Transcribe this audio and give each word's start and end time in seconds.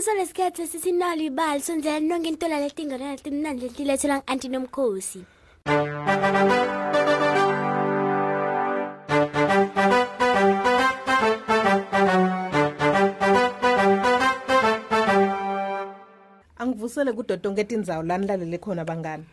Umbukiso 0.00 0.16
lesikhethe 0.18 0.64
sisinalo 0.66 1.22
ibali 1.28 1.60
sonzela 1.60 2.00
nonke 2.08 2.28
into 2.32 2.46
laletinga 2.48 2.96
laletimnandi 3.02 3.62
letilethela 3.68 4.16
ngu-anti 4.16 4.48
nomkhosi. 4.52 5.20
angivusele 16.62 17.10
kudo 17.12 17.34
tonke 17.42 17.62
tindzawo 17.68 18.02
lanilalele 18.08 18.58
khona 18.64 18.82
bangani 18.88 19.24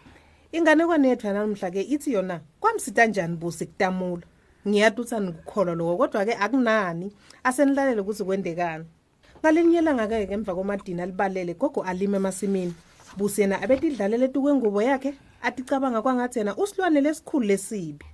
inganekwane 0.55 1.07
yethu 1.09 1.25
yanamhla-ke 1.27 1.81
ithi 1.95 2.09
yona 2.15 2.35
kwamsita 2.61 3.01
njani 3.05 3.35
busi 3.41 3.63
kutamula 3.69 4.23
ngiyati 4.67 4.99
ukuthi 5.01 5.15
anikukholwa 5.15 5.75
loko 5.79 5.93
kodwa-ke 6.01 6.33
akunani 6.43 7.07
asenilalele 7.43 8.01
ukuthi 8.03 8.23
kwendekani 8.27 8.85
ngalinye 9.41 9.79
ilanga-ke 9.79 10.27
ngemva 10.29 10.51
komadini 10.55 11.01
alibalele 11.01 11.53
gogo 11.53 11.81
alime 11.83 12.17
emasimini 12.17 12.73
busi 13.17 13.41
yena 13.41 13.61
abetidlalele 13.61 14.27
tukwengubo 14.33 14.81
yakhe 14.81 15.11
aticabanga 15.41 16.01
kwangathi 16.01 16.39
yena 16.39 16.55
usilwane 16.57 17.01
lesikhulu 17.01 17.45
lesibi 17.45 18.05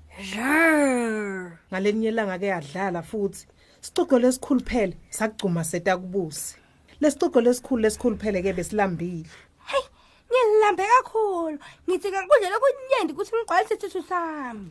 ngalinye 1.70 2.08
ilanga-ke 2.12 2.50
adlala 2.54 3.02
futhi 3.10 3.48
sicoco 3.82 4.20
lesikhulu 4.20 4.62
phele 4.70 4.96
sakugcuma 5.10 5.64
seta 5.64 5.98
kubusi 5.98 6.56
lesicoco 7.02 7.42
lesikhulu 7.42 7.82
lesikhulu 7.82 8.16
phele-ke 8.18 8.52
besilambile 8.58 9.30
hayi 9.70 9.86
ngilambe 10.28 10.84
kakhulu 10.92 11.60
ngithi 11.88 12.08
kunje 12.28 12.48
lokunyendi 12.52 13.12
ukuthi 13.14 13.32
ngigqwalise 13.36 13.74
isithu 13.80 14.02
sami 14.12 14.68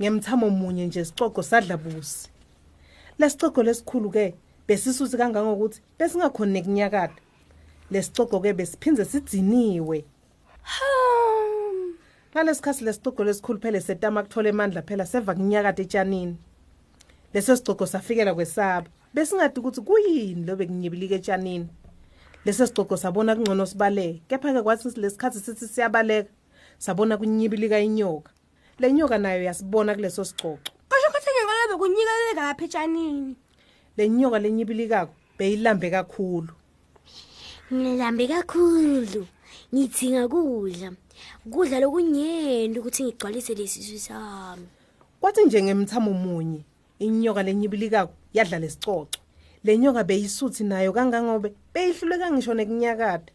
ngemthamo 0.00 0.46
munye 0.50 0.86
nje 0.86 1.02
sicoco 1.04 1.42
sadla 1.42 1.76
busi 1.76 2.30
lesicoco 3.18 3.60
lesikhulu-ke 3.62 4.26
besisuthi 4.68 5.16
kangangokuthi 5.16 5.80
besingakhona 5.98 6.52
nekunyakada 6.52 7.14
lesixoxo 7.92 8.38
ke 8.42 8.50
besiphinze 8.58 9.04
sidziniwe 9.12 9.98
ngalesikhathi 12.34 12.82
lesixoxo 12.84 13.22
lesikhulu 13.26 13.58
phela 13.62 13.80
setama 13.80 14.20
kuthola 14.22 14.48
emandla 14.50 14.82
phela 14.88 15.04
seva 15.06 15.32
kunyakada 15.38 15.80
etshanini 15.84 16.34
leso 17.34 17.52
sixoxo 17.56 17.86
safikela 17.86 18.34
kwesaba 18.34 18.88
besingadi 19.14 19.58
ukuthi 19.60 19.80
kuyini 19.86 20.42
lobe 20.46 20.66
kunyibilika 20.66 21.14
etshanini 21.20 21.68
leso 22.44 22.66
sixoxo 22.66 22.96
sabona 22.98 23.36
kungcono 23.38 23.66
sibaleke 23.70 24.20
kepha-ke 24.28 24.62
kwathi 24.66 25.00
lesikhathi 25.00 25.38
sithi 25.46 25.66
siyabaleka 25.68 26.30
sabona 26.78 27.14
kunyibilika 27.16 27.78
inyoka 27.78 28.30
le 28.78 28.92
nyoka 28.92 29.18
nayo 29.18 29.42
yasibona 29.46 29.94
kuleso 29.94 30.22
sixoxo 30.24 30.58
kasho 30.90 31.06
ukuthi 31.08 31.30
ngengolobe 31.34 31.74
kunyikeleka 31.80 32.42
lapha 32.46 32.64
etshanini 32.66 33.36
lenyoka 33.96 34.38
lenyibilikako 34.38 35.12
beyilambe 35.40 35.90
kakhulu 35.90 36.52
ngilambe 37.72 38.28
kakhulu 38.28 39.26
ngidinga 39.72 40.28
kudla 40.28 40.92
kudla 41.50 41.76
lokunyenda 41.80 42.76
ukuthi 42.80 43.00
ngigcwalise 43.08 43.52
lesisu 43.56 43.96
sami 43.98 44.68
kwathi 45.20 45.40
nje 45.48 45.58
ngemthamo 45.64 46.12
munye 46.12 46.60
inyoka 47.00 47.40
lenyibilikako 47.42 48.12
yadla 48.36 48.58
lesicoco 48.60 49.18
lenyoka 49.64 50.04
beyisuthi 50.04 50.62
nayo 50.68 50.92
kangangobe 50.92 51.56
beyihluleka 51.74 52.26
ngisho 52.36 52.52
nekunyakada 52.54 53.32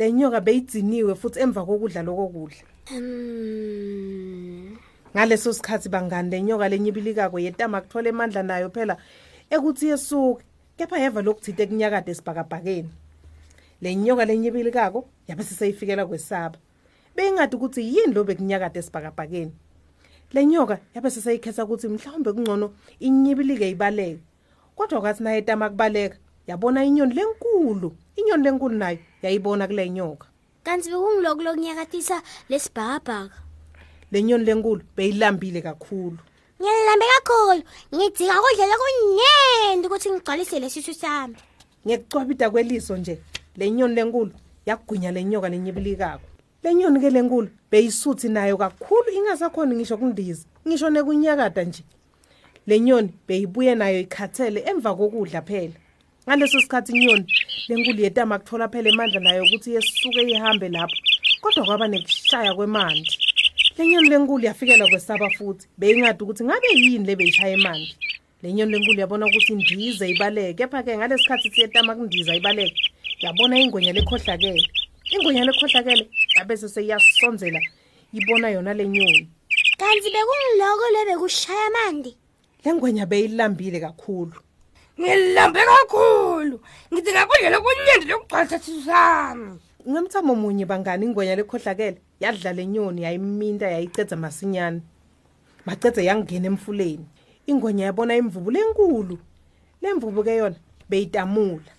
lenyoka 0.00 0.40
beyidziniwe 0.40 1.12
futhi 1.20 1.38
emva 1.44 1.60
kokudla 1.68 2.00
lokokudla 2.08 2.64
hmm. 2.88 4.76
ngaleso 5.12 5.52
sikhathi 5.52 5.88
bangane 5.92 6.30
lenyoka 6.32 6.64
lenyibilikako 6.72 7.36
yetama 7.44 7.80
kuthola 7.84 8.08
emandla 8.08 8.42
nayo 8.48 8.68
phela 8.72 8.96
ekuthi 9.50 9.90
yesuke 9.90 10.42
kepha 10.78 10.96
yeva 11.02 11.20
lokuthithe 11.26 11.64
kunyakade 11.70 12.10
esibhakabhakeni 12.14 12.90
le 13.82 13.88
nyoka 13.98 14.24
lenyibili 14.24 14.70
kako 14.70 15.00
yabe 15.28 15.42
siseyifikela 15.42 16.06
kwesaba 16.06 16.58
beyingadi 17.16 17.54
ukuthi 17.56 17.80
yini 17.94 18.14
lo 18.14 18.22
bekunyakade 18.28 18.78
esibhakabhakeni 18.80 19.52
le 20.34 20.40
nyoka 20.50 20.76
yabe 20.94 21.08
siseyikhetha 21.10 21.62
ukuthi 21.66 21.88
mhlawumbe 21.90 22.30
kungcono 22.32 22.66
inyibilike 23.06 23.66
ibaleke 23.74 24.20
kodwa 24.78 25.00
kwathi 25.02 25.22
naye 25.22 25.38
etama 25.42 25.66
kubaleka 25.70 26.16
yabona 26.46 26.80
inyoni 26.84 27.14
lenkulu 27.14 27.88
inyoni 28.16 28.42
lenkulu 28.44 28.74
nayo 28.78 28.98
yayibona 29.22 29.66
kule 29.66 29.90
nyoka 29.90 30.26
kanti 30.62 30.88
bekungiloko 30.94 31.42
lokunyakathisa 31.42 32.22
lesibhakabhaka 32.48 33.18
le 34.12 34.18
nyoni 34.22 34.44
lenkulu 34.46 34.82
beyilambile 34.96 35.60
kakhulu 35.62 36.18
ngilibambe 36.62 37.04
kakhulu 37.14 37.62
ngidinga 37.94 38.36
ukudlela 38.40 38.74
kuningi 38.80 39.86
ukuthi 39.88 40.08
ngigcwalise 40.12 40.56
lesisu 40.62 40.94
sami 40.94 41.34
ngekucwabida 41.86 42.50
kweliso 42.50 42.96
nje 42.96 43.14
le 43.56 43.70
nyoni 43.70 43.94
lenkulu 43.94 44.32
yakugwinya 44.66 45.10
le 45.10 45.24
nyoka 45.24 45.48
lenyibilikako 45.48 46.26
le 46.64 46.74
nyoni 46.74 47.00
ke 47.00 47.10
lenkulu 47.10 47.48
beyisuthi 47.70 48.28
nayo 48.28 48.56
kakhulu 48.56 49.08
ingasakhoni 49.16 49.74
ngisho 49.76 49.96
kundiza 49.96 50.44
ngisho 50.68 50.90
nekunyakada 50.90 51.62
nje 51.64 51.82
le 52.66 52.80
nyoni 52.80 53.10
beyibuye 53.28 53.74
nayo 53.74 54.00
ikhathele 54.00 54.60
emva 54.70 54.94
kokudla 54.96 55.42
phela 55.42 55.76
ngaleso 56.26 56.60
sikhathi 56.60 56.92
inyoni 56.92 57.24
lenkulu 57.68 58.00
yetama 58.02 58.38
kuthola 58.38 58.68
phela 58.68 58.88
emandla 58.88 59.20
nayo 59.20 59.42
ukuthi 59.48 59.74
yesuke 59.74 60.20
ihambe 60.22 60.68
lapho 60.68 60.96
kodwa 61.40 61.64
kwaba 61.64 61.88
nekushaya 61.88 62.54
kwemandi 62.54 63.10
lenyoni 63.80 64.08
lenkulu 64.10 64.44
yafikelwa 64.44 64.88
kwesaba 64.88 65.28
futhi 65.30 65.64
beyingadi 65.78 66.22
ukuthi 66.24 66.44
ngabe 66.44 66.68
yini 66.74 67.06
le 67.06 67.14
beyishaya 67.16 67.54
imandla 67.56 67.96
lenyoni 68.42 68.72
lenkulu 68.72 68.98
yabona 69.00 69.24
ukuthi 69.26 69.50
indiza 69.52 70.04
ibaleke 70.12 70.54
kepha-ke 70.58 70.92
ngalesi 70.96 71.26
khathi 71.28 71.48
siyetama 71.54 71.92
kundiza 71.96 72.32
ibaleke 72.38 72.80
yabona 73.24 73.54
ingonya 73.64 73.92
lekhohlakele 73.96 74.62
ingonya 75.14 75.42
lekhohlakele 75.48 76.04
yabe 76.36 76.54
seseyasonzela 76.60 77.60
ibona 78.18 78.46
yona 78.54 78.72
le 78.76 78.84
nyoni 78.94 79.22
kanti 79.80 80.08
bekungiloko 80.14 80.86
le 80.94 81.00
bekushaya 81.08 81.66
mandi 81.76 82.12
le 82.64 82.68
ngwenya 82.74 83.04
beyilambile 83.10 83.78
kakhulu 83.86 84.36
ngilambe 85.00 85.60
kakhulu 85.72 86.56
ngidingakudlela 86.92 87.58
kunyendi 87.64 88.06
lokugcwalisa 88.10 88.56
sisu 88.64 88.82
sami 88.84 89.52
ngemthamo 89.88 90.34
munye 90.34 90.66
bangani 90.68 91.06
ingwenya 91.06 91.36
lekhohlakele 91.40 92.00
yadlala 92.20 92.60
enyoni 92.62 93.00
yayiminta 93.02 93.66
yayiceda 93.74 94.16
masinyane 94.16 94.80
macede 95.64 96.02
yangena 96.08 96.46
emfuleni 96.52 97.06
ingwenya 97.50 97.84
yabona 97.88 98.12
imvubu 98.16 98.50
lenkulu 98.50 99.16
lemvubu 99.82 100.20
ke 100.24 100.34
yona 100.36 100.58
beyitamula 100.90 101.72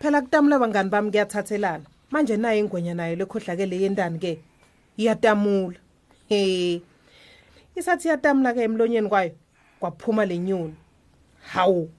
phela 0.00 0.22
kutamula 0.22 0.58
bangani 0.58 0.90
bami 0.90 1.10
kuyathathelana 1.10 1.86
manje 2.10 2.36
nayo 2.36 2.58
ingwenya 2.62 2.94
nayo 2.94 3.16
lekhohlakele 3.16 3.80
yentani 3.82 4.18
ke 4.18 4.32
iyatamula 4.96 5.78
he 6.28 6.80
isathi 7.74 8.08
iyatamula 8.08 8.54
ke 8.54 8.60
emlonyeni 8.64 9.08
kwayo 9.08 9.32
kwaphuma 9.80 10.22
lenyoni 10.24 10.74
hawu 11.50 11.90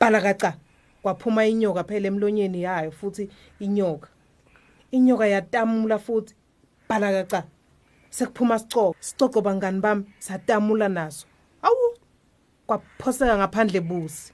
bala 0.00 0.20
kaca 0.20 0.56
kwaphuma 1.02 1.46
inyoka 1.46 1.84
phela 1.84 2.06
emlonyeni 2.08 2.62
yayo 2.62 2.90
futhi 2.90 3.28
inyoka 3.60 4.08
inyoka 4.90 5.26
yatamula 5.26 5.98
futhi 5.98 6.34
bhala 6.88 7.10
kaca 7.12 7.40
sekuphuma 8.16 8.58
sicoco 8.58 8.94
sicoco 9.00 9.40
bangani 9.42 9.80
bami 9.84 10.02
satamula 10.26 10.88
nazo 10.96 11.26
awu 11.68 11.86
kwaphoseka 12.66 13.34
ngaphandle 13.40 13.80
busi 13.88 14.32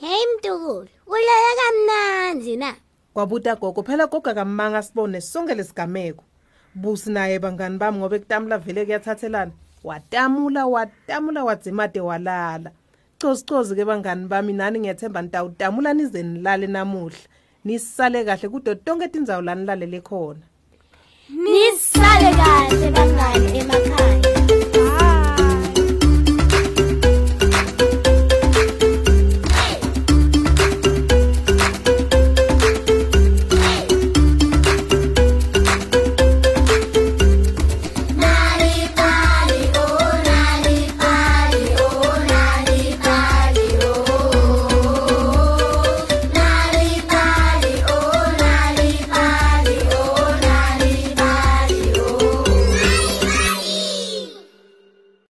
hey 0.00 0.22
mtukulu 0.34 0.88
ulala 1.06 1.50
kamnanzi 1.60 2.56
na 2.56 2.70
kwabuta 3.14 3.54
gogo 3.56 3.82
phela 3.82 4.06
gogo 4.06 4.30
akamanga 4.30 4.82
sibone 4.82 5.20
sonke 5.20 5.54
lesigameko 5.54 6.24
busi 6.74 7.10
naye 7.10 7.38
bangani 7.38 7.78
bami 7.78 7.98
ngoba 7.98 8.18
kutamula 8.18 8.58
vele 8.58 8.84
kuyathathelana 8.84 9.52
watamula 9.84 10.66
watamula 10.66 11.44
wadzimade 11.44 12.00
walala 12.00 12.70
cozi 13.20 13.44
cozi 13.44 13.74
ke 13.74 13.84
bangani 13.84 14.26
bami 14.26 14.52
nani 14.52 14.78
ngiyethemba 14.78 15.22
nitawutamula 15.22 15.94
nize 15.94 16.22
nilale 16.22 16.66
namuhla 16.66 17.18
nisale 17.64 18.20
kahle 18.28 18.46
kudo 18.52 18.74
tonke 18.84 19.06
tindzawo 19.12 19.42
lanilalele 19.48 20.00
khona 20.08 20.44
nisale 21.44 22.28
kahle 22.40 22.86
bangani 22.96 23.58
emakhaya 23.60 24.63